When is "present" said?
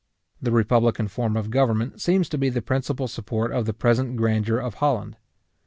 3.75-4.15